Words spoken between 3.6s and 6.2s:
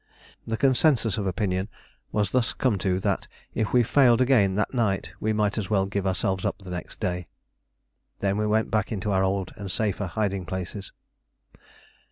we failed again that night we might as well give